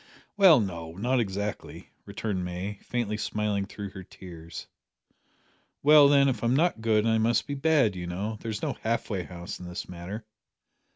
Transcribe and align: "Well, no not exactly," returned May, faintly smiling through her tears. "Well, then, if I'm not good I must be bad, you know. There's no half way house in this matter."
"Well, 0.35 0.59
no 0.59 0.93
not 0.93 1.19
exactly," 1.19 1.91
returned 2.07 2.43
May, 2.43 2.79
faintly 2.81 3.17
smiling 3.17 3.65
through 3.67 3.91
her 3.91 4.01
tears. 4.03 4.65
"Well, 5.83 6.07
then, 6.07 6.27
if 6.27 6.43
I'm 6.43 6.55
not 6.55 6.81
good 6.81 7.05
I 7.05 7.19
must 7.19 7.45
be 7.45 7.53
bad, 7.53 7.95
you 7.95 8.07
know. 8.07 8.39
There's 8.41 8.63
no 8.63 8.73
half 8.81 9.11
way 9.11 9.25
house 9.25 9.59
in 9.59 9.67
this 9.67 9.87
matter." 9.87 10.25